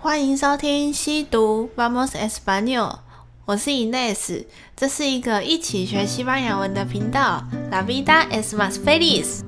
[0.00, 3.00] 欢迎收听西读 Vamos Español，
[3.44, 4.44] 我是 Ines，
[4.76, 7.42] 这是一个一起学西班牙文的频道。
[7.72, 9.40] La vida es más feliz。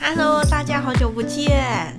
[0.00, 1.96] Hello，大家好久不见。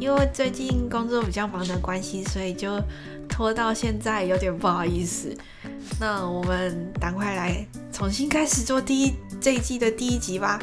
[0.00, 2.82] 因为最近工作比较忙的关系，所以就
[3.28, 5.36] 拖到现在，有点不好意思。
[6.00, 10.58] 那我们赶快来重新开始做第一这一季的第一集吧。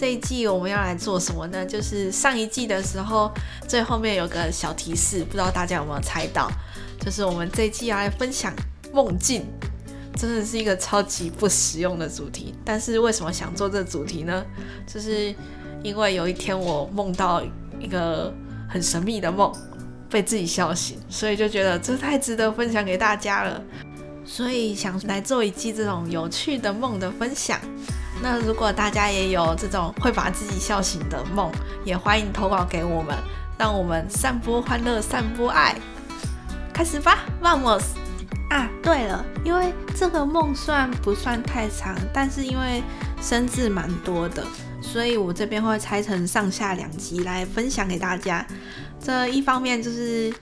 [0.00, 1.62] 这一季我们要来做什么呢？
[1.66, 3.30] 就是上一季的时候，
[3.68, 6.50] 最后面有个小提示，不知道大家有没有猜到？
[6.98, 8.50] 就是我们这一季要来分享
[8.94, 9.44] 梦境，
[10.16, 12.54] 真的是一个超级不实用的主题。
[12.64, 14.42] 但是为什么想做这主题呢？
[14.86, 15.34] 就是
[15.82, 17.42] 因为有一天我梦到
[17.78, 18.32] 一个
[18.70, 19.52] 很神秘的梦，
[20.08, 23.62] 被自己笑醒，所以就觉得这太值得分享给大家了，
[24.24, 27.60] 所以想来做一季这种有趣的梦的分享。
[28.22, 31.50] 那如果大家也有这种会把自己笑醒的梦，
[31.84, 33.16] 也欢迎投稿给我们，
[33.58, 35.74] 让我们散播欢乐，散播爱。
[36.72, 37.82] 开始吧，Vamos！
[38.50, 42.82] 啊，对了，因为这个梦虽然不算太长，但是因为
[43.22, 44.44] 生字蛮多的，
[44.82, 48.46] 所以我这边会拆成上下两集来分享给大家。
[49.00, 50.32] 这一方面就是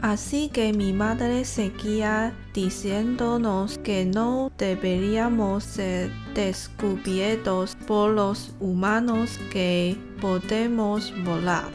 [0.04, 9.98] Así que mi madre seguía diciéndonos que no deberíamos ser descubiertos por los humanos que
[10.20, 11.70] podemos volar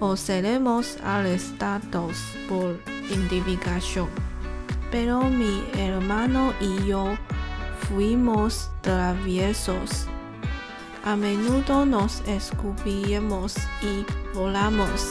[0.00, 2.16] o seremos arrestados
[2.48, 4.08] por identificación.
[4.90, 7.14] Pero mi hermano y yo
[7.90, 10.06] fuimos traviesos.
[11.04, 15.10] A menudo nos escupíamos y volamos.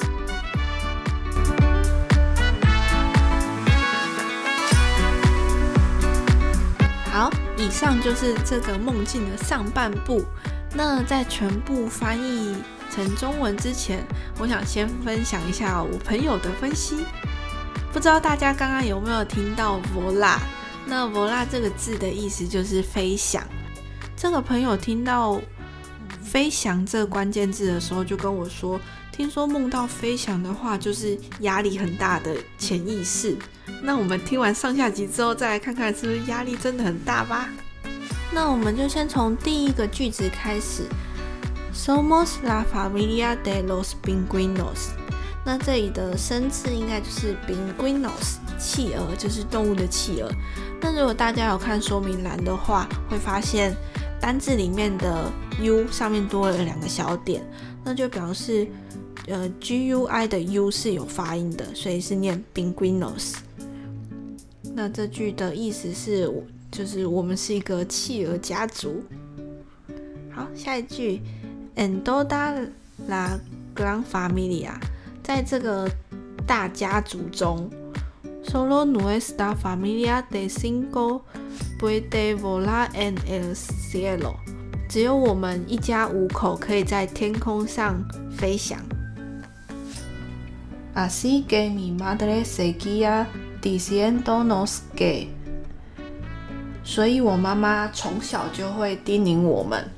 [7.65, 10.23] 以上就是这个梦境的上半部。
[10.75, 12.55] 那在全部翻译
[12.91, 14.05] 成中文之前，
[14.37, 16.97] 我想先分享一下我朋友的分析。
[17.91, 20.37] 不知道大家刚刚有没有听到 “vola”？
[20.85, 23.43] 那 “vola” 这个字的意思就是飞翔。
[24.15, 25.41] 这个朋友听到
[26.21, 28.79] “飞翔”这个关键字的时候，就跟我说。
[29.15, 33.33] 听说梦到飞翔的话，就是压力很大的潜意识。
[33.81, 37.47] 那我们听完上下集之后，再来看看是不是压力真的很大吧。
[38.33, 40.83] 那我们就先从第一个句子开始
[41.73, 44.89] ：Somos la familia de los pingüinos。
[45.45, 50.29] 那这里的生字应该就是 pingüinos，企鹅，就是动物的企鹅。
[50.81, 53.73] 那如果大家有看说明栏的话，会发现
[54.19, 57.41] 单字里面的 u 上面多了两个小点，
[57.85, 58.67] 那就表示。
[59.27, 63.35] 呃，G U I 的 U 是有发音的，所以是念 pingüinos。
[64.75, 66.31] 那这句的意思是，
[66.71, 69.03] 就是我们是一个企鹅家族。
[70.29, 71.21] 好，下一句
[71.75, 72.67] ，En toda
[73.09, 73.39] la
[73.75, 74.73] gran familia，
[75.23, 75.89] 在这个
[76.45, 77.69] 大家族中
[78.43, 81.21] ，Solo nuestra familia de cinco
[81.79, 84.35] puede volar en el cielo，
[84.87, 88.03] 只有我们一家五口可以在天空上
[88.37, 88.77] 飞翔。
[90.95, 93.27] Así que mi madre seguía
[93.61, 95.27] diciéndonos que，
[96.85, 99.91] 所以我妈妈从小就会叮咛我们。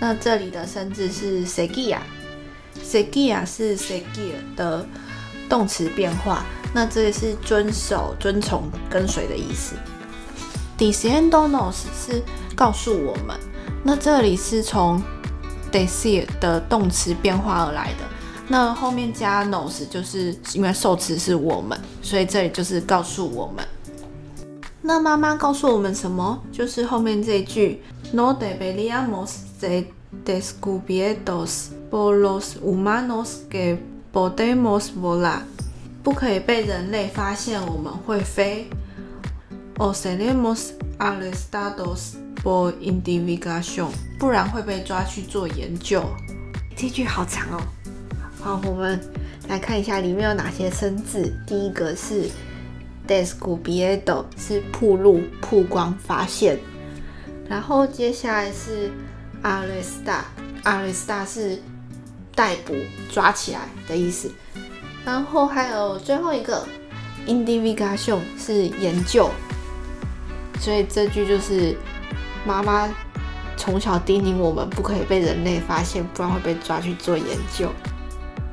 [0.00, 4.84] 那这里的生字是 seguía，seguía 是 seguir 的
[5.48, 6.44] 动词变化。
[6.74, 9.76] 那这里是遵守、遵从、跟随的意思。
[10.76, 12.20] diciéndonos 是
[12.56, 13.38] 告诉我们。
[13.84, 15.00] 那这里是从
[15.70, 18.11] decir 的动词变化而来的。
[18.48, 23.64] 那后面加 nos 就是因为受词是我们，所以这里就是告诉我们。
[24.82, 26.42] 那妈妈告诉我们什么？
[26.50, 27.82] 就是后面这一句
[28.12, 29.30] No deberíamos
[29.60, 29.86] de
[30.26, 33.78] descubiertos por los humanos que
[34.12, 35.42] podemos volar，
[36.02, 38.68] 不可以被人类发现我们会飞。
[39.78, 43.88] O seremos arrestados por investigación，
[44.18, 46.02] 不然会被抓去做研究。
[46.76, 47.62] 这句好长哦。
[48.42, 48.98] 好，我们
[49.48, 51.32] 来看一下里面有哪些生字。
[51.46, 52.28] 第一个是
[53.06, 56.58] descubierto，是曝露、曝光、发现。
[57.48, 58.90] 然后接下来是
[59.44, 61.62] arrestar，arrestar 是
[62.34, 62.74] 逮捕、
[63.08, 64.28] 抓起来的意思。
[65.04, 66.66] 然后还有最后一个
[67.28, 69.30] ，investigación 是研究，
[70.58, 71.76] 所以这句就是
[72.44, 72.92] 妈妈
[73.56, 77.70] 从小叮咛我们不可以被人类发现，不然会被抓去做研究。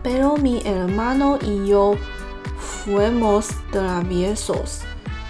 [0.01, 1.97] Pero mi hermano y yo
[2.57, 4.81] fuimos traviesos，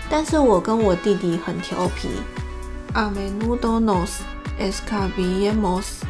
[0.10, 2.10] 但是我跟我弟弟很调皮。
[2.94, 4.22] A menudo nos
[4.60, 6.02] escabullíamos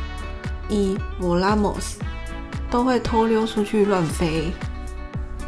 [0.70, 1.96] y volamos，
[2.70, 4.52] 都会偷溜出去乱飞。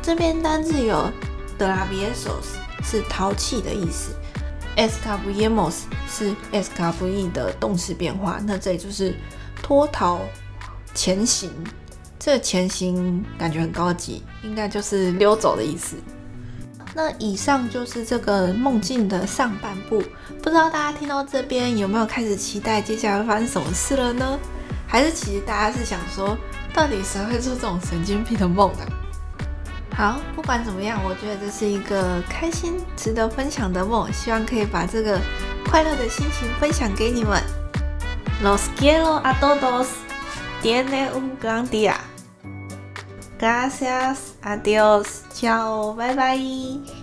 [0.01, 1.11] 这边单字有
[1.59, 4.13] traviesos 是淘气的意思
[4.75, 9.15] ，escabullíamos 是 escabullir 的动词变化，那这里就是
[9.61, 10.19] 脱逃、
[10.93, 11.51] 潜行。
[12.23, 15.95] 这个潜行感觉很高级，应该就是溜走的意思。
[16.93, 20.03] 那以上就是这个梦境的上半部，
[20.43, 24.37] 不知道大家听到这边有没有开始期待接下来会发生什么事了呢？
[24.87, 26.37] 还是其实大家是想说，
[26.75, 28.85] 到底谁会做这种神经病的梦啊？
[29.95, 35.19] 好，不管怎么样，我觉得这是一个开心、值得分享的梦，希望可以把这个
[35.65, 37.41] 快乐的心情分享给你们。
[38.43, 39.87] Los quiero a todos.
[40.61, 41.95] Tiene un gran día.
[43.41, 44.35] Gracias.
[44.43, 45.25] Adiós.
[45.33, 45.95] Chao.
[45.95, 47.00] Bye bye.